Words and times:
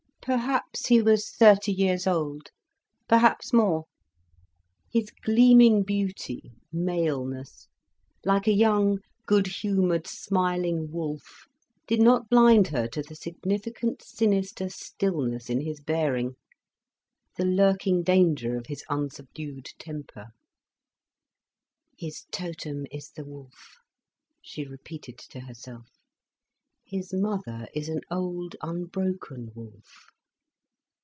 Perhaps 0.23 0.85
he 0.85 1.01
was 1.01 1.31
thirty 1.31 1.71
years 1.71 2.05
old, 2.05 2.51
perhaps 3.07 3.51
more. 3.51 3.85
His 4.93 5.09
gleaming 5.09 5.81
beauty, 5.81 6.51
maleness, 6.71 7.67
like 8.23 8.45
a 8.45 8.53
young, 8.53 8.99
good 9.25 9.47
humoured, 9.47 10.05
smiling 10.05 10.91
wolf, 10.91 11.47
did 11.87 11.99
not 12.03 12.29
blind 12.29 12.67
her 12.67 12.87
to 12.89 13.01
the 13.01 13.15
significant, 13.15 14.03
sinister 14.03 14.69
stillness 14.69 15.49
in 15.49 15.59
his 15.61 15.81
bearing, 15.81 16.35
the 17.35 17.43
lurking 17.45 18.03
danger 18.03 18.55
of 18.57 18.67
his 18.67 18.83
unsubdued 18.91 19.69
temper. 19.79 20.27
"His 21.97 22.25
totem 22.31 22.85
is 22.91 23.09
the 23.09 23.25
wolf," 23.25 23.77
she 24.39 24.65
repeated 24.67 25.17
to 25.17 25.39
herself. 25.39 25.87
"His 26.85 27.13
mother 27.13 27.69
is 27.73 27.87
an 27.87 28.01
old, 28.11 28.57
unbroken 28.61 29.49
wolf." 29.55 30.07